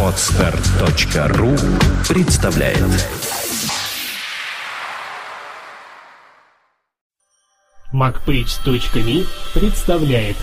[0.00, 1.56] Отстар.ру
[2.08, 2.78] представляет
[7.92, 10.36] MacPage.me представляет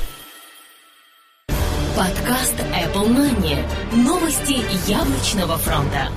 [1.96, 3.64] Подкаст Apple Money.
[3.94, 6.10] Новости яблочного фронта.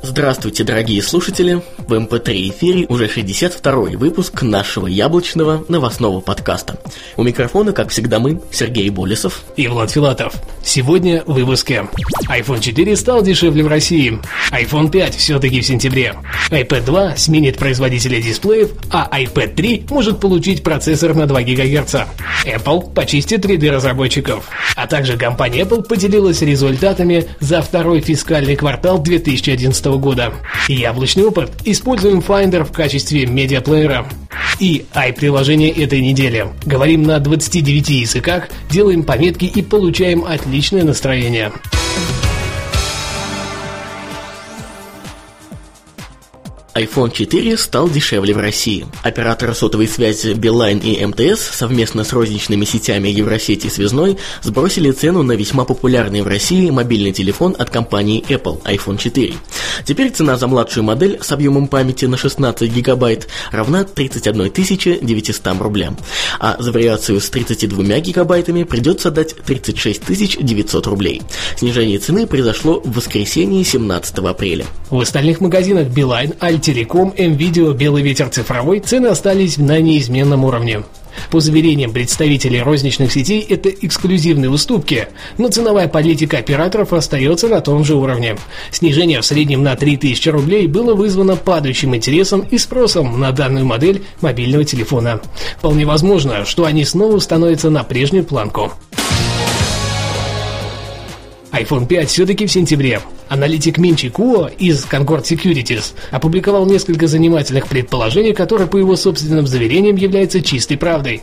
[0.00, 1.60] Здравствуйте, дорогие слушатели!
[1.78, 6.78] В MP3 эфире уже 62-й выпуск нашего яблочного новостного подкаста.
[7.16, 10.34] У микрофона, как всегда, мы, Сергей Болесов и Влад Филатов.
[10.62, 11.88] Сегодня в выпуске.
[12.28, 14.20] iPhone 4 стал дешевле в России.
[14.52, 16.14] iPhone 5 все-таки в сентябре.
[16.50, 21.96] iPad 2 сменит производителя дисплеев, а iPad 3 может получить процессор на 2 ГГц.
[22.44, 24.48] Apple почистит 3D разработчиков.
[24.76, 30.34] А также компания Apple поделилась результатами за второй фискальный квартал 2011 года.
[30.68, 31.50] Яблочный опыт.
[31.64, 34.06] Используем Finder в качестве медиаплеера.
[34.60, 36.48] И i-приложение этой недели.
[36.66, 41.52] Говорим на 29 языках, делаем пометки и получаем отличное настроение.
[46.78, 48.86] iPhone 4 стал дешевле в России.
[49.02, 55.32] Операторы сотовой связи Beeline и МТС совместно с розничными сетями Евросети Связной сбросили цену на
[55.32, 59.34] весьма популярный в России мобильный телефон от компании Apple iPhone 4.
[59.84, 64.52] Теперь цена за младшую модель с объемом памяти на 16 гигабайт равна 31
[65.02, 65.96] 900 рублям,
[66.38, 71.22] а за вариацию с 32 гигабайтами придется дать 36 900 рублей.
[71.56, 74.66] Снижение цены произошло в воскресенье 17 апреля.
[74.90, 80.82] В остальных магазинах Beeline, Alti Телеком, МВидео, Белый ветер цифровой цены остались на неизменном уровне.
[81.30, 85.08] По заверениям представителей розничных сетей, это эксклюзивные уступки,
[85.38, 88.36] но ценовая политика операторов остается на том же уровне.
[88.70, 94.02] Снижение в среднем на 3000 рублей было вызвано падающим интересом и спросом на данную модель
[94.20, 95.22] мобильного телефона.
[95.56, 98.74] Вполне возможно, что они снова становятся на прежнюю планку.
[101.52, 103.00] iPhone 5 все-таки в сентябре.
[103.28, 109.96] Аналитик Минчи Куо из Concord Securities опубликовал несколько занимательных предположений, которые, по его собственным заверениям,
[109.96, 111.22] являются чистой правдой.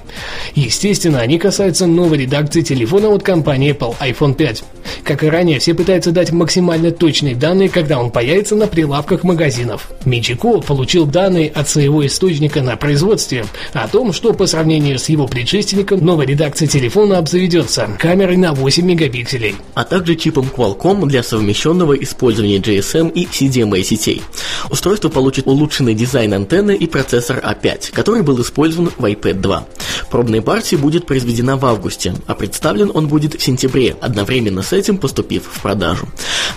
[0.53, 4.63] Естественно, они касаются новой редакции телефона от компании Apple iPhone 5.
[5.03, 9.89] Как и ранее, все пытаются дать максимально точные данные, когда он появится на прилавках магазинов.
[10.05, 15.09] Минчи Куо получил данные от своего источника на производстве о том, что по сравнению с
[15.09, 19.55] его предшественником новая редакция телефона обзаведется камерой на 8 мегапикселей.
[19.73, 24.21] А также чипом Qualcomm для совмещенного использования GSM и CDMA сетей.
[24.69, 29.67] Устройство получит улучшенный дизайн антенны и процессор A5, а который был использован в iPad 2.
[30.09, 34.97] Пробная партия будет произведена в августе, а представлен он будет в сентябре, одновременно с этим
[34.97, 36.07] поступив в продажу.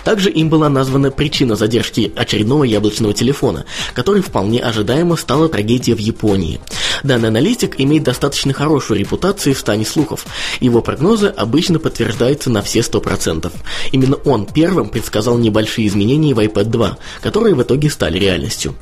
[0.03, 5.99] Также им была названа причина задержки очередного яблочного телефона, который вполне ожидаемо стала трагедией в
[5.99, 6.59] Японии.
[7.03, 10.25] Данный аналитик имеет достаточно хорошую репутацию в стане слухов.
[10.59, 13.48] Его прогнозы обычно подтверждаются на все 100%.
[13.91, 18.75] Именно он первым предсказал небольшие изменения в iPad 2, которые в итоге стали реальностью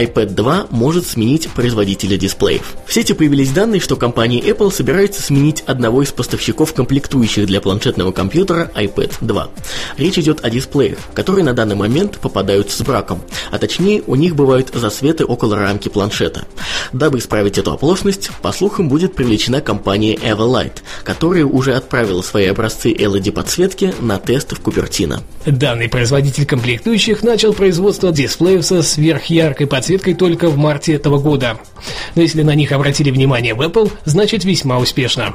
[0.00, 2.74] iPad 2 может сменить производителя дисплеев.
[2.86, 8.12] В сети появились данные, что компания Apple собирается сменить одного из поставщиков комплектующих для планшетного
[8.12, 9.50] компьютера iPad 2.
[9.98, 14.34] Речь идет о дисплеях, которые на данный момент попадают с браком, а точнее у них
[14.34, 16.46] бывают засветы около рамки планшета.
[16.92, 22.92] Дабы исправить эту оплошность, по слухам будет привлечена компания Everlight, которая уже отправила свои образцы
[22.92, 25.22] LED-подсветки на тест в Купертино.
[25.44, 31.58] Данный производитель комплектующих начал производство дисплеев со сверхяркой подсветкой подсветкой только в марте этого года.
[32.14, 35.34] Но если на них обратили внимание в Apple, значит весьма успешно.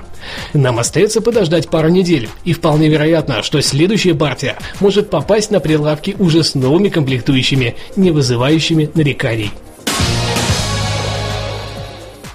[0.53, 6.15] Нам остается подождать пару недель, и вполне вероятно, что следующая партия может попасть на прилавки
[6.19, 9.51] уже с новыми комплектующими, не вызывающими нареканий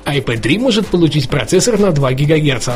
[0.05, 2.69] iPad 3 может получить процессор на 2 ГГц.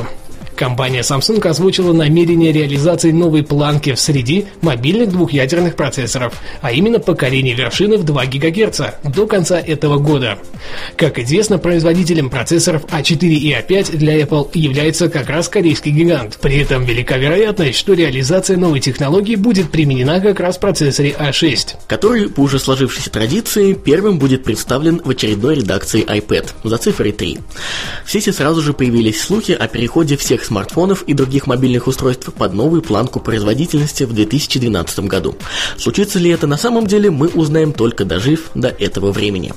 [0.57, 7.55] Компания Samsung озвучила намерение реализации новой планки в среде мобильных двухъядерных процессоров, а именно поколение
[7.55, 10.39] вершины в 2 ГГц до конца этого года.
[10.97, 16.39] Как известно, производителем процессоров А4 и А5 для Apple является как раз корейский гигант.
[16.41, 21.77] При этом велика вероятность, что реализация новой технологии будет применена как раз в процессоре А6.
[21.89, 27.39] Который, по уже сложившейся традиции, первым будет представлен в очередной редакции iPad за цифрой 3.
[28.05, 32.53] В сети сразу же появились слухи о переходе всех смартфонов и других мобильных устройств под
[32.55, 35.37] новую планку производительности в 2012 году.
[35.77, 39.53] Случится ли это на самом деле, мы узнаем только дожив до этого времени.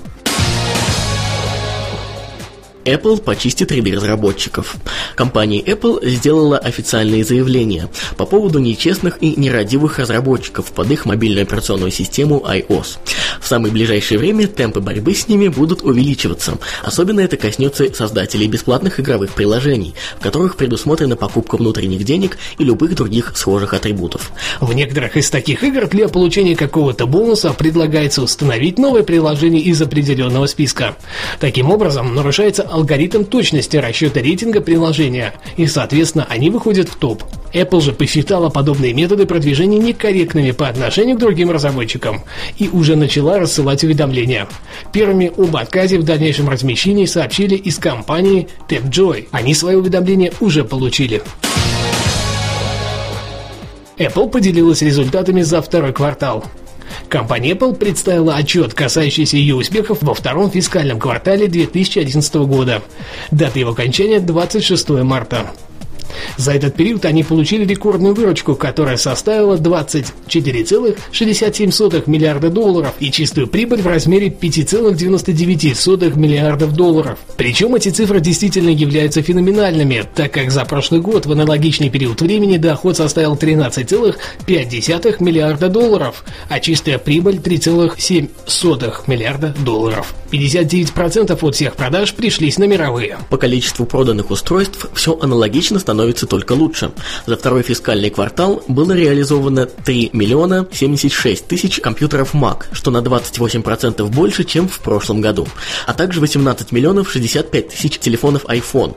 [2.87, 4.75] Apple почистит ряды разработчиков.
[5.15, 11.91] Компания Apple сделала официальные заявления по поводу нечестных и нерадивых разработчиков под их мобильную операционную
[11.91, 12.97] систему iOS.
[13.41, 16.57] В самое ближайшее время темпы борьбы с ними будут увеличиваться.
[16.83, 22.95] Особенно это коснется создателей бесплатных игровых приложений, в которых предусмотрена покупка внутренних денег и любых
[22.95, 24.31] других схожих атрибутов.
[24.59, 30.45] В некоторых из таких игр для получения какого-то бонуса предлагается установить новое приложение из определенного
[30.47, 30.95] списка.
[31.39, 37.23] Таким образом, нарушается алгоритм точности расчета рейтинга приложения, и, соответственно, они выходят в топ.
[37.53, 42.21] Apple же посчитала подобные методы продвижения некорректными по отношению к другим разработчикам
[42.57, 44.47] и уже начала рассылать уведомления.
[44.93, 49.29] Первыми об отказе в дальнейшем размещении сообщили из компании TapJoy.
[49.31, 51.23] Они свои уведомления уже получили.
[53.97, 56.45] Apple поделилась результатами за второй квартал.
[57.09, 62.81] Компания Apple представила отчет, касающийся ее успехов во втором фискальном квартале 2011 года.
[63.31, 65.51] Дата его окончания 26 марта.
[66.37, 73.81] За этот период они получили рекордную выручку, которая составила 24,67 миллиарда долларов и чистую прибыль
[73.81, 77.19] в размере 5,99 миллиардов долларов.
[77.37, 82.57] Причем эти цифры действительно являются феноменальными, так как за прошлый год в аналогичный период времени
[82.57, 88.27] доход составил 13,5 миллиарда долларов, а чистая прибыль 3,7
[89.07, 90.13] миллиарда долларов.
[90.31, 93.17] 59% от всех продаж пришлись на мировые.
[93.29, 95.96] По количеству проданных устройств все аналогично становится
[96.27, 96.91] только лучше.
[97.25, 104.03] За второй фискальный квартал было реализовано 3 миллиона 76 тысяч компьютеров Mac, что на 28%
[104.09, 105.47] больше, чем в прошлом году,
[105.85, 108.95] а также 18 миллионов 65 тысяч телефонов iPhone,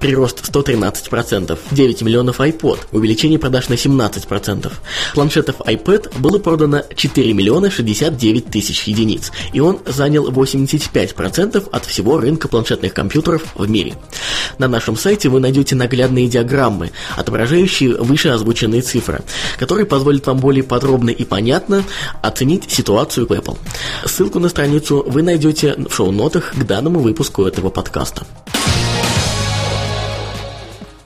[0.00, 4.72] прирост 113%, 9 миллионов iPod, увеличение продаж на 17%.
[5.14, 12.18] Планшетов iPad было продано 4 миллиона 69 тысяч единиц, и он занял 85% от всего
[12.18, 13.94] рынка планшетных компьютеров в мире.
[14.58, 16.39] На нашем сайте вы найдете наглядные диаграммы,
[17.16, 19.22] отображающие выше озвученные цифры,
[19.58, 21.84] которые позволят вам более подробно и понятно
[22.22, 23.58] оценить ситуацию в Apple.
[24.04, 28.26] Ссылку на страницу вы найдете в шоу-нотах к данному выпуску этого подкаста.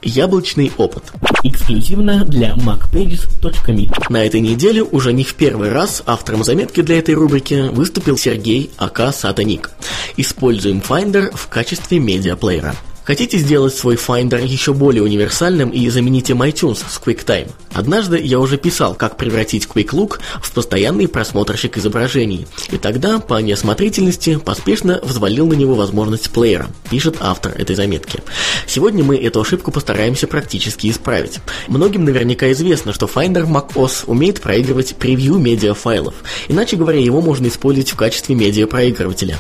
[0.05, 1.05] Яблочный опыт.
[1.45, 3.91] Эксклюзивно для macpages.me.
[4.11, 8.71] На этой неделе уже не в первый раз автором заметки для этой рубрики выступил Сергей
[8.77, 9.71] Ака Сатаник.
[10.19, 12.75] Используем Finder в качестве медиаплеера.
[13.05, 17.51] Хотите сделать свой Finder еще более универсальным и замените iTunes с QuickTime?
[17.75, 23.43] Однажды я уже писал, как превратить Quick Look в постоянный просмотрщик изображений, и тогда, по
[23.43, 28.23] неосмотрительности, поспешно взвалил на него возможность плеера, пишет автор этой заметки.
[28.67, 31.41] Сегодня мы эту ошибку постараемся практически исправить.
[31.69, 36.15] Многим наверняка известно, что Finder macOS умеет проигрывать превью медиафайлов,
[36.49, 39.39] иначе говоря, его можно использовать в качестве медиапроигрывателя.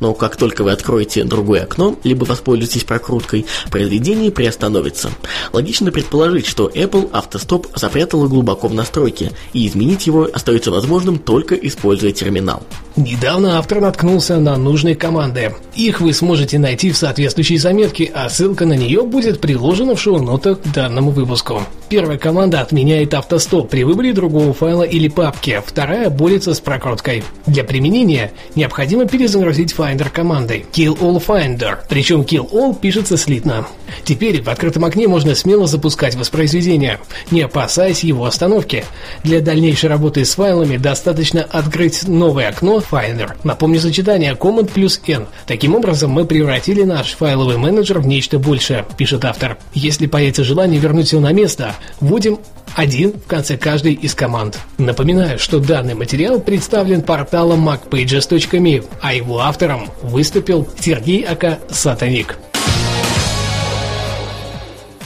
[0.00, 5.10] Но как только вы откроете другое окно, либо воспользуетесь прокруткой, произведение приостановится.
[5.52, 11.54] Логично предположить, что Apple автостоп запрятала глубоко в настройки, и изменить его остается возможным только
[11.54, 12.64] используя терминал.
[12.96, 15.54] Недавно автор наткнулся на нужные команды.
[15.76, 20.60] Их вы сможете найти в соответствующей заметке, а ссылка на нее будет приложена в шоу-нотах
[20.60, 21.62] к данному выпуску.
[21.88, 27.22] Первая команда отменяет автостоп при выборе другого файла или папки, вторая борется с прокруткой.
[27.46, 33.68] Для применения необходимо перезагрузить Finder командой Kill All Finder, причем Kill All пишется слитно.
[34.04, 36.98] Теперь в открытом окне можно смело запускать воспроизведение,
[37.30, 38.84] не опасаясь его остановки.
[39.22, 43.32] Для дальнейшей работы с файлами достаточно открыть новое окно Finder.
[43.44, 45.26] Напомню сочетание Command плюс N.
[45.46, 49.56] Таким образом, мы превратили наш файловый менеджер в нечто большее, пишет автор.
[49.72, 52.38] Если появится желание вернуть все на место, вводим
[52.74, 54.58] один в конце каждой из команд.
[54.76, 62.36] Напоминаю, что данный материал представлен порталом macpages.me, а его автором выступил Сергей Ака Сатаник.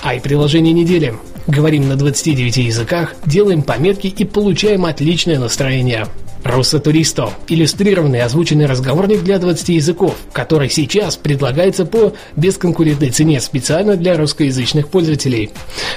[0.03, 1.15] Ай-приложение недели.
[1.47, 6.07] Говорим на 29 языках, делаем пометки и получаем отличное настроение.
[6.45, 14.17] Руссо-туристо– иллюстрированный озвученный разговорник для 20 языков, который сейчас предлагается по бесконкурентной цене специально для
[14.17, 15.51] русскоязычных пользователей.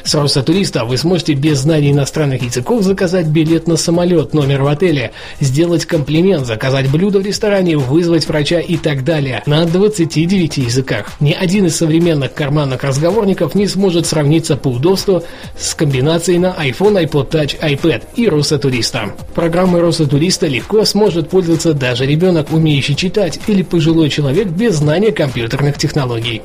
[0.03, 5.11] С Руссо-туриста вы сможете без знания иностранных языков заказать билет на самолет, номер в отеле,
[5.39, 11.11] сделать комплимент, заказать блюдо в ресторане, вызвать врача и так далее на 29 языках.
[11.19, 15.23] Ни один из современных карманных разговорников не сможет сравниться по удобству
[15.57, 19.13] с комбинацией на iPhone, iPod Touch, iPad и Руссо-туриста.
[19.33, 25.11] Программы Руссо-туриста 300 легко сможет пользоваться даже ребенок, умеющий читать, или пожилой человек без знания
[25.11, 26.41] компьютерных технологий.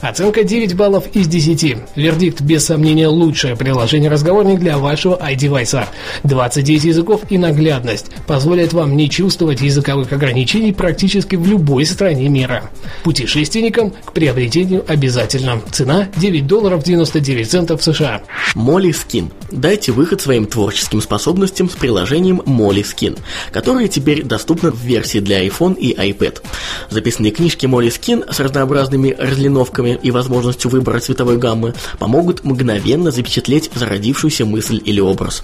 [0.00, 1.76] Оценка 9 баллов из 10.
[1.96, 5.86] Вердикт без сомнения лучшее приложение-разговорник для вашего iDevice.
[6.24, 12.70] 29 языков и наглядность позволят вам не чувствовать языковых ограничений практически в любой стране мира.
[13.04, 15.62] Путешественникам к приобретению обязательно.
[15.70, 18.22] Цена 9 долларов 99 центов США.
[18.54, 19.30] Molly Skin.
[19.50, 23.18] Дайте выход своим творческим способностям с приложением Molly Skin,
[23.52, 26.40] которое теперь доступно в версии для iPhone и iPad.
[26.90, 33.70] Записные книжки Molly Skin с разнообразными разлиновками и возможностью выбора цветовой гаммы помогут мгновенно запечатлеть
[33.74, 35.42] зародившуюся мысль или образ.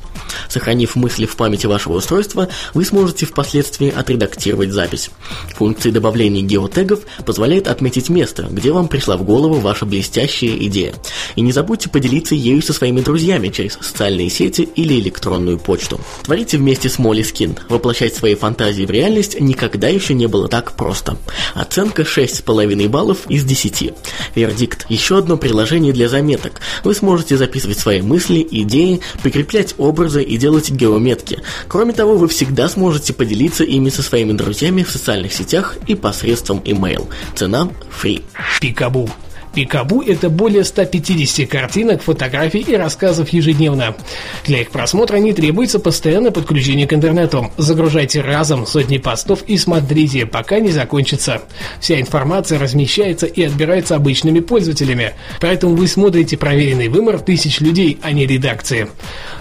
[0.49, 5.11] Сохранив мысли в памяти вашего устройства, вы сможете впоследствии отредактировать запись.
[5.55, 10.95] Функция добавления геотегов позволяет отметить место, где вам пришла в голову ваша блестящая идея.
[11.35, 16.01] И не забудьте поделиться ею со своими друзьями через социальные сети или электронную почту.
[16.25, 17.59] Творите вместе с Molly Skin.
[17.77, 21.19] Воплощать свои фантазии в реальность никогда еще не было так просто.
[21.53, 23.93] Оценка 6,5 баллов из 10.
[24.35, 24.87] Вердикт.
[24.89, 26.63] Еще одно приложение для заметок.
[26.85, 31.43] Вы сможете записывать свои мысли, идеи, прикреплять образы и делать геометки.
[31.69, 36.61] Кроме того, вы всегда сможете поделиться ими со своими друзьями в социальных сетях и посредством
[36.61, 37.07] email.
[37.35, 37.69] Цена
[38.03, 38.23] free.
[38.59, 39.11] Пикабу.
[39.57, 43.97] Пикабу– это более 150 картинок, фотографий и рассказов ежедневно.
[44.45, 47.51] Для их просмотра не требуется постоянное подключение к интернету.
[47.57, 51.41] Загружайте разом сотни постов и смотрите, пока не закончится.
[51.81, 58.13] Вся информация размещается и отбирается обычными пользователями, поэтому вы смотрите проверенный вымор тысяч людей, а
[58.13, 58.89] не редакции.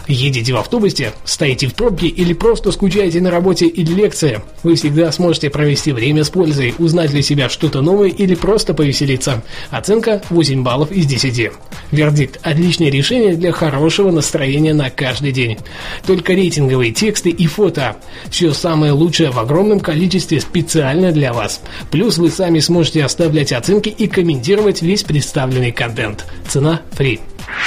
[0.08, 4.42] Едете в автобусе, стоите в пробке или просто скучаете на работе или лекции.
[4.64, 9.44] Вы всегда сможете провести время с пользой, узнать для себя что-то новое или просто повеселиться.
[9.72, 11.52] Оценка Оценка 8 баллов из 10.
[11.92, 15.58] Вердикт– отличное решение для хорошего настроения на каждый день.
[16.06, 17.96] Только рейтинговые тексты и фото.
[18.30, 21.62] Все самое лучшее в огромном количестве специально для вас.
[21.90, 26.26] Плюс вы сами сможете оставлять оценки и комментировать весь представленный контент.
[26.48, 27.20] Цена free.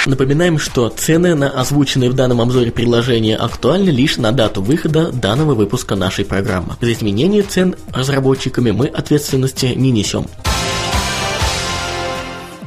[0.05, 5.55] Напоминаем, что цены на озвученные в данном обзоре предложения актуальны лишь на дату выхода данного
[5.55, 6.75] выпуска нашей программы.
[6.79, 10.25] За изменение цен разработчиками мы ответственности не несем.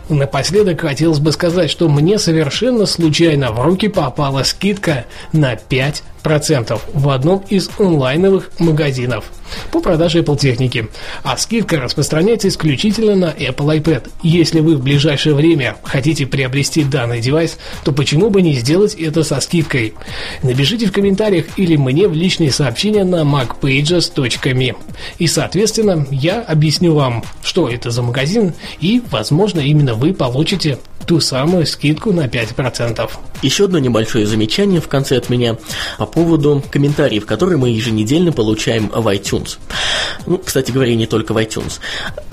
[0.09, 6.85] Напоследок хотелось бы сказать, что мне совершенно случайно в руки попала скидка на 5 процентов
[6.92, 9.25] в одном из онлайновых магазинов
[9.71, 10.88] по продаже Apple техники.
[11.23, 14.11] А скидка распространяется исключительно на Apple iPad.
[14.23, 19.25] Если вы в ближайшее время хотите приобрести данный девайс, то почему бы не сделать это
[19.25, 19.94] со скидкой?
[20.42, 24.76] Напишите в комментариях или мне в личные сообщения на macpages.me.
[25.18, 31.21] И, соответственно, я объясню вам, что это за магазин, и, возможно, именно вы получите ту
[31.21, 33.11] самую скидку на 5%.
[33.42, 35.56] Еще одно небольшое замечание в конце от меня
[35.99, 39.59] по поводу комментариев, которые мы еженедельно получаем в iTunes.
[40.26, 41.80] Ну, кстати говоря, не только в iTunes.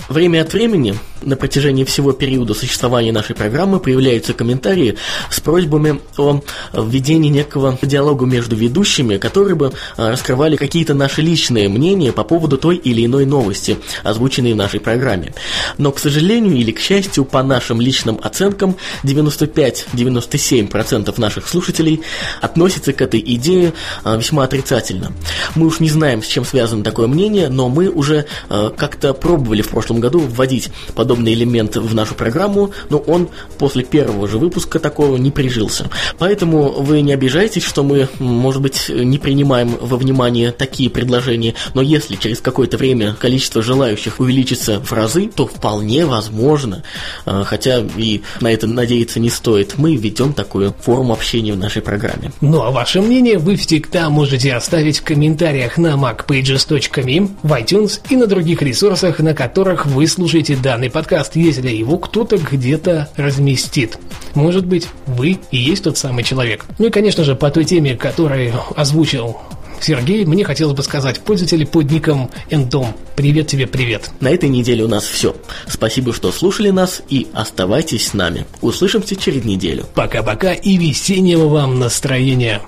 [0.10, 4.98] Время от времени, на протяжении всего периода существования нашей программы, появляются комментарии
[5.30, 6.42] с просьбами о
[6.74, 12.58] введении некого диалога между ведущими, которые бы а, раскрывали какие-то наши личные мнения по поводу
[12.58, 15.36] той или иной новости, озвученной в нашей программе.
[15.78, 22.02] Но, к сожалению или к счастью, по нашим личным оценкам, 95-97% наших слушателей
[22.42, 23.74] относятся к этой идее
[24.04, 25.14] а, весьма отрицательно.
[25.54, 29.62] Мы уж не знаем, с чем связано такое мнение, но мы уже а, как-то пробовали
[29.62, 34.80] в прошлом году вводить подобный элемент в нашу программу, но он после первого же выпуска
[34.80, 35.90] такого не прижился.
[36.18, 41.82] Поэтому вы не обижайтесь, что мы, может быть, не принимаем во внимание такие предложения, но
[41.82, 46.84] если через какое-то время количество желающих увеличится в разы, то вполне возможно,
[47.26, 51.82] а, хотя и на это надеяться не стоит, мы введем такую форму общения в нашей
[51.82, 52.32] программе.
[52.42, 58.16] Ну а ваше мнение вы всегда можете оставить в комментариях на macpages.me, в iTunes и
[58.16, 63.98] на других ресурсах, на которых вы слушаете данный подкаст, если его кто-то где-то разместит.
[64.36, 66.66] Может быть, вы и есть тот самый человек.
[66.78, 69.38] Ну и, конечно же, по той теме, которую озвучил
[69.82, 72.88] Сергей, мне хотелось бы сказать пользователи под ником Эндом.
[73.16, 74.12] Привет тебе, привет.
[74.20, 75.36] На этой неделе у нас все.
[75.68, 78.46] Спасибо, что слушали нас и оставайтесь с нами.
[78.62, 79.86] Услышимся через неделю.
[79.96, 82.62] Пока-пока и весеннего вам настроения.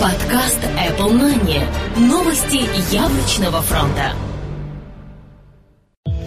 [0.00, 1.62] Подкаст Apple Money.
[1.96, 2.60] Новости
[2.92, 4.12] яблочного фронта.